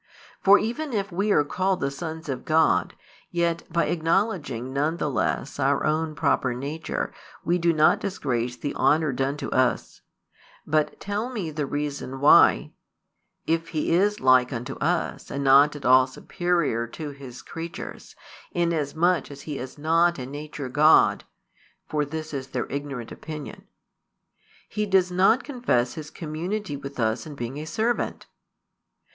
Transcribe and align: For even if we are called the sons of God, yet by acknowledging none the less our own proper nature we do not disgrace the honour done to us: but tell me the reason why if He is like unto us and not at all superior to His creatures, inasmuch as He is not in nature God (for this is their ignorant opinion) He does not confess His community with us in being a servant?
For 0.41 0.57
even 0.57 0.93
if 0.93 1.11
we 1.11 1.29
are 1.31 1.43
called 1.43 1.79
the 1.79 1.91
sons 1.91 2.27
of 2.27 2.43
God, 2.43 2.95
yet 3.29 3.71
by 3.71 3.85
acknowledging 3.85 4.73
none 4.73 4.97
the 4.97 5.11
less 5.11 5.59
our 5.59 5.85
own 5.85 6.15
proper 6.15 6.55
nature 6.55 7.13
we 7.45 7.59
do 7.59 7.71
not 7.71 7.99
disgrace 7.99 8.57
the 8.57 8.73
honour 8.73 9.13
done 9.13 9.37
to 9.37 9.51
us: 9.51 10.01
but 10.65 10.99
tell 10.99 11.29
me 11.29 11.51
the 11.51 11.67
reason 11.67 12.19
why 12.19 12.71
if 13.45 13.67
He 13.67 13.91
is 13.91 14.19
like 14.19 14.51
unto 14.51 14.73
us 14.77 15.29
and 15.29 15.43
not 15.43 15.75
at 15.75 15.85
all 15.85 16.07
superior 16.07 16.87
to 16.87 17.11
His 17.11 17.43
creatures, 17.43 18.15
inasmuch 18.53 19.29
as 19.29 19.41
He 19.43 19.59
is 19.59 19.77
not 19.77 20.17
in 20.17 20.31
nature 20.31 20.67
God 20.67 21.25
(for 21.87 22.05
this 22.05 22.33
is 22.33 22.47
their 22.47 22.65
ignorant 22.71 23.11
opinion) 23.11 23.67
He 24.67 24.87
does 24.87 25.11
not 25.11 25.43
confess 25.43 25.93
His 25.93 26.09
community 26.09 26.75
with 26.75 26.99
us 26.99 27.27
in 27.27 27.35
being 27.35 27.57
a 27.59 27.65
servant? 27.65 28.25